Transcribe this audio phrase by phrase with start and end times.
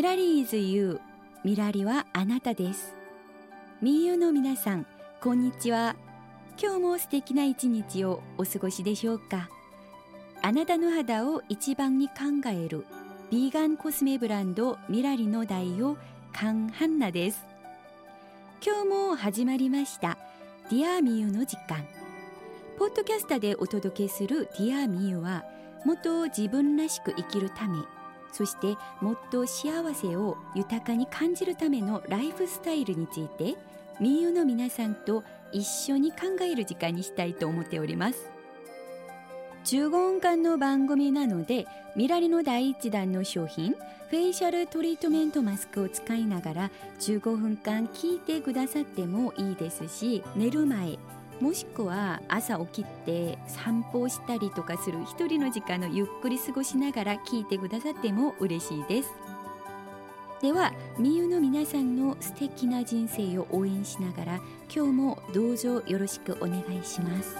[0.00, 1.00] ミラリーズユー
[1.44, 2.94] ミラリはあなたです。
[3.82, 4.86] みゆの皆さん
[5.20, 5.94] こんにちは。
[6.58, 9.50] 今日も素敵な一日をお過ごしでしょうか。
[10.40, 12.14] あなたの肌を一番に考
[12.46, 12.86] える
[13.30, 16.00] ビーガンコスメブランドミラリの代表
[16.32, 17.44] カンハンナです。
[18.64, 20.16] 今日も始まりました
[20.70, 21.86] ディアミユの時間。
[22.78, 25.44] ポッドキャスターでお届けするディアミユは
[25.84, 27.76] もっと自分らしく生きるため
[28.32, 33.56] そしてもっと幸せを豊かに感じるためのライフスタイルについて
[34.00, 38.40] みゆの皆さんと一緒に考える時間にしたいと思っております。
[39.64, 41.66] 15分間の番組なので
[41.96, 46.70] ミラリの第一弾の商品フェイシャルトリートメントマスクを使いながら
[47.00, 50.98] 15分間聞いてくださってもいいですし寝る前
[51.40, 59.10] もしくは朝起きて散歩をしたりとかする一人の時間のゆっくり過ごしながら聞いてくださっても嬉しいです。
[60.42, 64.40] ではみゆの皆さんの素敵な人生を応援しながら
[64.74, 67.36] 今日もどうぞよろしくお願いします。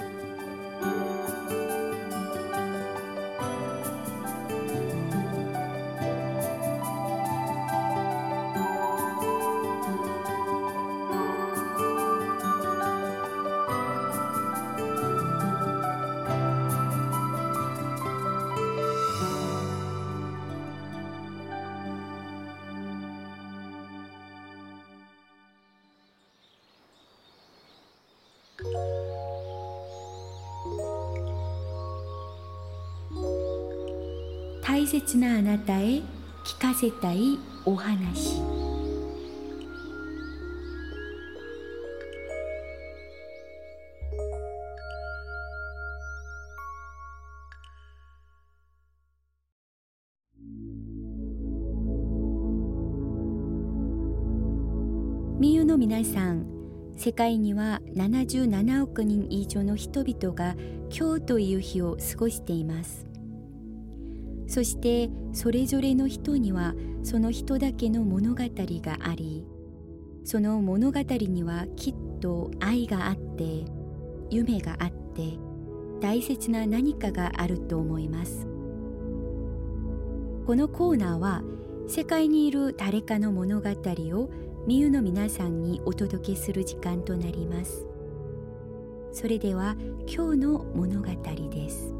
[34.70, 36.00] 大切なあなたへ
[36.44, 38.40] 聞かせたいお話。
[55.40, 56.46] みゆの皆さん
[56.96, 60.54] 世界には77億人以上の人々が
[60.96, 63.09] 今日という日を過ごしています。
[64.50, 66.74] そしてそれぞれの人には
[67.04, 69.46] その人だけの物語があり
[70.24, 73.64] その物語にはきっと愛があって
[74.28, 75.38] 夢があって
[76.00, 78.46] 大切な何かがあると思います。
[80.46, 81.42] このコーナーは
[81.86, 84.30] 世界にいる誰かの物語を
[84.66, 87.86] みゆの皆さんにお届けする時間となります。
[89.12, 91.08] それでは今日の物語
[91.52, 91.99] です。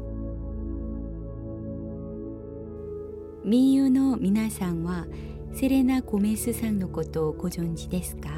[3.43, 5.07] 民友の皆さんは
[5.51, 8.29] セレナ・ゴメスさんのことをご存知ですか？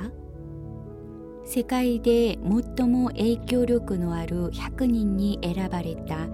[1.45, 2.39] 世界で
[2.77, 6.29] 最も影響力のある100人に選ばれた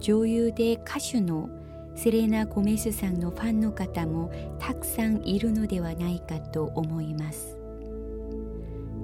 [0.00, 1.50] 女優で歌手の
[1.94, 7.58] セレナ・ゴメスさんのファンの方もたくさんいるのではないかと思います。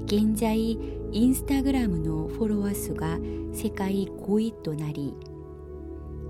[0.06, 0.78] 現在
[1.12, 3.18] インスタグラムのフォロワー数が
[3.52, 5.14] 世界5位となり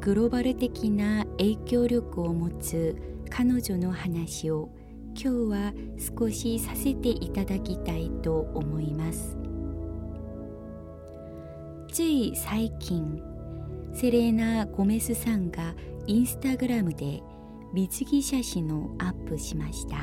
[0.00, 2.96] グローバル的な影響力を持つ
[3.28, 4.70] 彼女の話を
[5.14, 5.72] 今日は
[6.18, 9.36] 少しさせていただきたいと思います。
[11.92, 13.22] つい最近
[13.92, 15.74] セレーナ・ゴメスさんが
[16.06, 17.22] インスタグラムで
[17.74, 19.96] 水着写真をアップしました。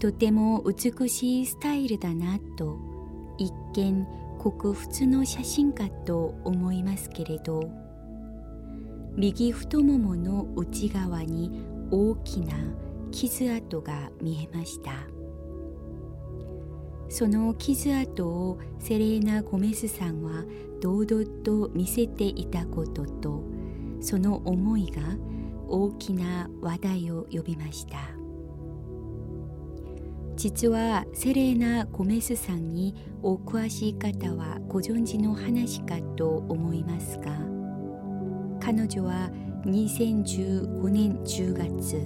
[0.00, 2.78] とても美しいスタイルだなと
[3.36, 4.06] 一見
[4.38, 7.70] ごく普通の写真かと思いますけれど
[9.16, 12.54] 右太ももの内側に大きな
[13.10, 14.92] 傷跡が見えました。
[17.08, 20.44] その傷跡をセレーナ・ゴメスさんは
[20.80, 23.42] 堂々と見せていたことと
[24.00, 25.02] その思いが
[25.68, 28.17] 大きな話題を呼びました。
[30.38, 32.94] 実はセレーナ・ゴメスさんに
[33.24, 37.32] お詳しい方はご存知の話かと思いますが
[38.60, 39.32] 彼女は
[39.66, 41.96] 2015年10月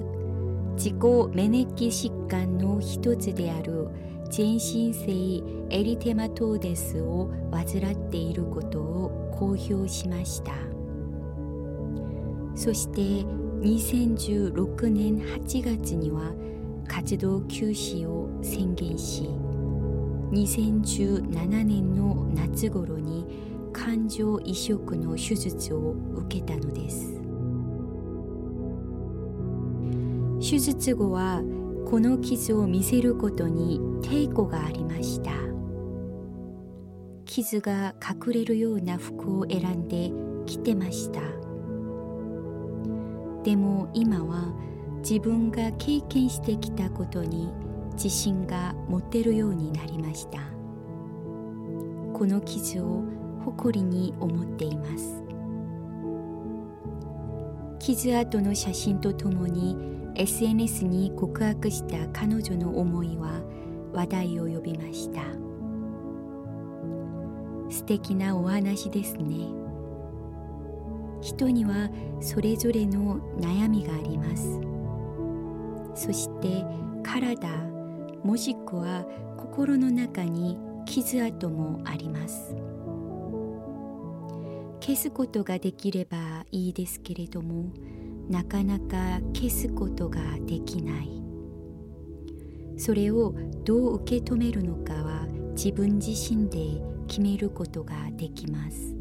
[0.77, 0.95] 自己
[1.35, 3.89] 免疫疾患の一つである
[4.31, 10.55] 全身性エリテマトーデスを患っていることを公表しました。
[12.55, 13.27] そして
[13.61, 16.33] 2016年8月には
[16.87, 19.29] 活動休止を宣言し
[20.33, 23.27] 2017年の夏頃に
[23.73, 27.21] 感情移植の手術を受けたのです。
[30.41, 31.43] 手術後は
[31.87, 35.31] この傷を見せることに抵抗がありました。
[37.27, 40.11] 傷が隠れるような服を選んで
[40.47, 41.21] 着てました。
[43.43, 44.53] でも今は
[45.03, 47.53] 自分が経験してきたことに
[47.95, 50.39] 自信が持てるようになりました。
[52.13, 53.03] この傷を
[53.45, 55.23] 誇りに思っています。
[57.81, 59.77] 傷跡の写真とともに
[60.15, 63.41] SNS に告白した彼女の思いは
[63.93, 65.21] 話題を呼びました。
[67.69, 69.49] 素敵なお話ですね。
[71.21, 71.91] 人には
[72.21, 74.72] それぞれの悩みがあります。
[75.95, 76.65] そして
[77.03, 77.49] 体
[78.25, 79.05] もしくは
[79.37, 82.55] 心の中に傷跡もあります。
[84.81, 87.73] 消すことができればいいですけれども
[88.29, 91.23] なかなか消すことができない。
[92.77, 93.35] それを
[93.65, 98.97] どう受け止めるのかは自分自身で決めることができます。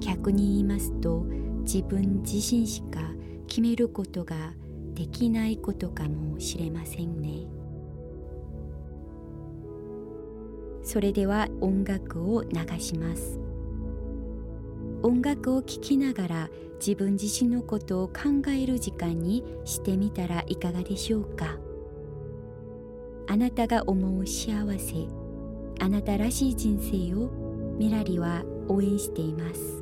[0.00, 1.26] 逆に言いますと
[1.62, 3.00] 自分自身しか
[3.46, 4.67] 決めることができない
[4.98, 7.46] できないことかもしれませんね。
[10.82, 13.38] それでは音楽を流します。
[15.04, 16.50] 音楽を聴きながら
[16.84, 21.58] 自分自身のことを考える時間にしてみたらいかがでしょうか。
[23.28, 24.50] あなたが思う幸
[24.80, 25.06] せ
[25.78, 27.30] あなたらしい人生を
[27.78, 29.77] ミラリは応援しています。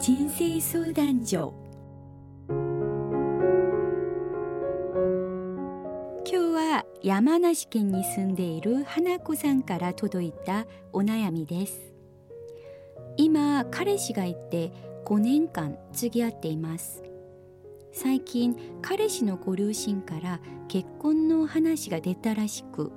[0.00, 1.52] 人生相談所。
[2.48, 2.56] 今
[6.24, 10.64] 日は山梨県に住んでいる花子さんから届いた
[10.94, 11.92] お悩みです。
[13.18, 14.72] 今彼氏がいて
[15.04, 17.02] 5年間付き合っています。
[17.92, 22.90] 最近彼氏のご両親から結婚の話が出たらしく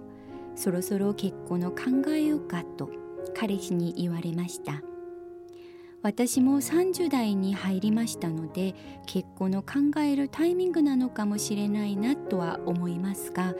[0.55, 1.77] そろそろ結婚を考
[2.11, 2.89] えようかと
[3.37, 4.81] 彼氏に言われました。
[6.01, 8.73] 私も30代に入りましたので
[9.05, 13.53] 結婚を考えるタイミングなのかもしれないなとは思いますが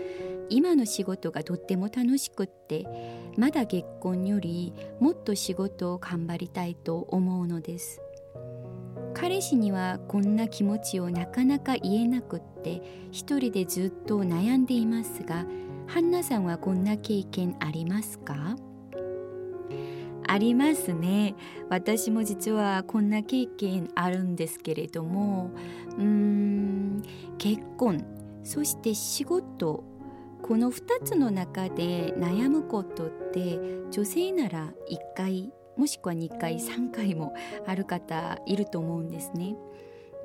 [0.50, 2.88] 今の仕事がとっても楽しくって
[3.38, 8.02] まだ結婚よりもっと仕事を頑張りたいと思うのです。
[9.14, 12.82] 彼氏にはこんな気持ちをなかなか言えなくって
[13.12, 15.46] 一人でずっと悩んでいますが
[15.88, 18.56] ハンナさんはこんな経験ありますか？
[20.32, 21.34] ありますね
[21.70, 25.50] 私も実はこんな経験あるんですけれども
[25.98, 27.04] うーん
[27.40, 28.06] 結婚
[28.44, 29.84] そして仕事
[30.44, 33.60] この2つの中で悩むことって
[33.90, 37.34] 女性なら1回もしくは2回3回も
[37.66, 39.56] ある方いると思うんですね。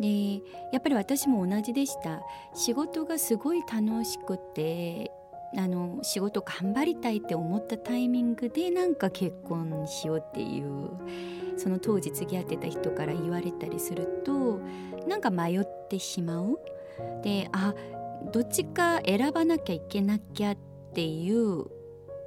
[0.01, 0.43] で
[0.73, 2.21] やっぱり私も同じでした
[2.53, 5.13] 仕事がすごい楽しくて
[5.57, 10.91] あの仕事頑張りたいって思ったタイミングでなんか結婚しようっていう
[11.57, 14.61] その当時付き合ってた人から言われたりすると
[15.07, 16.59] なんか迷ってしまう
[17.23, 17.75] であ
[18.33, 20.57] どっちか選ばなきゃいけなきゃっ
[20.95, 21.67] ていう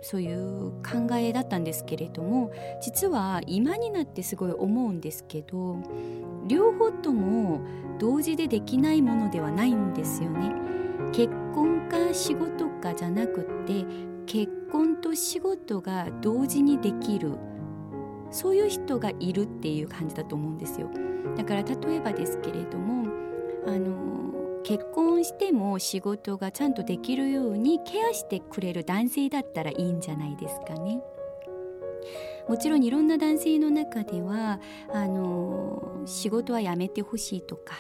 [0.02, 5.78] そういう考えだったんですけれども実は今になってすごい思うんですけど
[6.48, 7.62] 両方とも
[8.00, 10.54] 同時でできないものではないんですよね。
[11.12, 11.34] 結
[12.18, 13.86] 仕事かじゃなくって
[14.26, 17.38] 結婚と仕事が同時にできる
[18.32, 20.90] そういう人がいるっていう感じだと思うんですよ。
[21.38, 23.08] だから例えばですけれども
[23.66, 31.02] あの結婚しても仕事がちゃんとできるようにケアしてくれる男性だったらいいんじゃないですかね。
[32.50, 34.60] もちろんいろんな男性の中では
[34.92, 37.76] あの仕事は辞めてほしいとか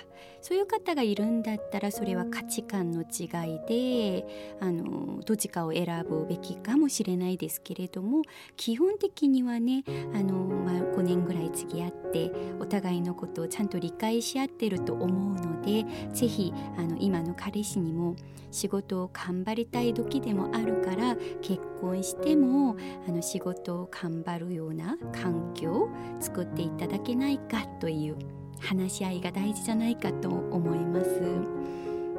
[0.47, 3.25] そういう方がいるんだったらそれは価値観の違
[3.55, 8.21] いであのどっちかを選ぶべきかもしれないですけれども
[8.55, 18.15] 基本的にはねあの、まあ、5年ぐらい付き合ってお互いのことをちゃんと理解し合ってると思うので是非あの今の彼氏にも
[18.49, 25.89] 仕事を頑張りたい時でもあるから結婚してもあの仕事を頑張るような環境を
[26.21, 28.15] 作っていただけないかという
[28.59, 31.57] 話し合いが大事じゃないかと思います。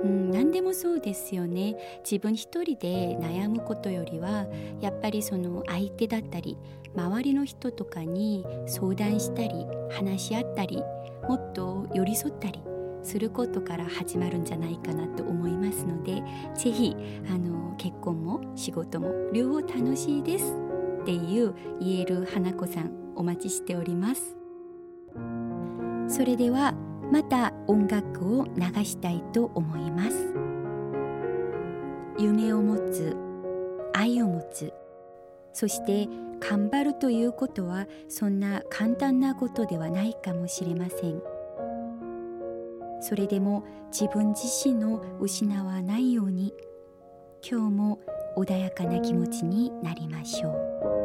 [0.02, 1.76] うん、何でもそうですよね
[2.08, 4.46] 自分一人で悩むことよりは
[4.80, 6.56] やっぱりその相手だったり
[6.94, 10.82] 周りの人とかに相談したり話し合ったり
[11.28, 12.60] もっと寄り添ったり
[13.02, 16.22] することから始まるんじゃないかなと思いますので
[16.54, 16.96] 是非
[17.28, 20.54] あの結婚も仕事も両方楽しいです
[21.02, 24.37] っていう言える花子さんお待ちしております
[26.08, 26.74] それでは
[27.12, 30.34] また音楽を流したいと思います
[32.18, 33.16] 夢を持つ
[33.92, 34.72] 愛を持つ
[35.52, 36.08] そして
[36.40, 41.20] 頑張るということはそんな簡単なことではないかもしれません。
[43.00, 46.52] それでも自分自身を失わないように
[47.48, 48.00] 今日も
[48.36, 50.97] 穏やかな気持ちになりましょう。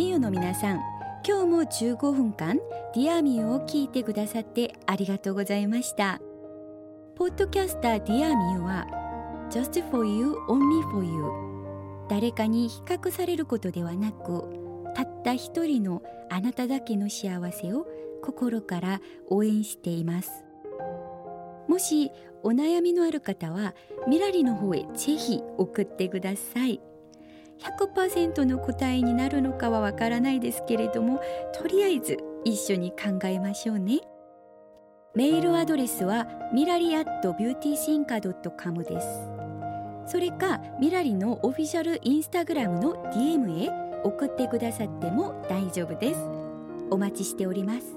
[0.00, 0.80] みゆの皆さん
[1.28, 2.56] 今日も15分間
[2.94, 6.22] ディアミューを聞いてくださってありがとうございました。
[7.16, 8.86] ポッドキャスターディアミューは
[9.50, 14.48] Just for you, only for you 誰かに比較されることではなく
[14.94, 17.86] たった一人のあなただけの幸せを
[18.22, 20.30] 心から応援しています。
[21.68, 22.10] もし
[22.42, 23.74] お悩みのある方は
[24.08, 26.80] ミラリの方へぜひ送ってください。
[27.60, 31.20] 100%の答えになるのかはわからないですけれども
[31.54, 34.00] とりあえず一緒に考えましょうね。
[35.14, 39.06] メールアドレスはミラリアットビューティーシンカドットカムです。
[40.06, 43.70] それかミラリのオフィシャルインスタグラムの DM へ
[44.04, 46.20] 送ってくださっても大丈夫です。
[46.90, 47.96] お待ちしております。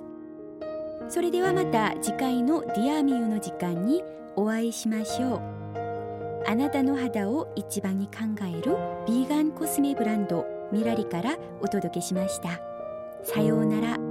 [1.08, 4.04] それではまた次回のディアミューの時間に
[4.36, 5.63] お会いしましょう。
[6.46, 8.76] あなたの肌を一番に考える
[9.08, 12.60] ビーガンコスメブランドミラリからお届けしました。
[13.24, 14.03] さようなら。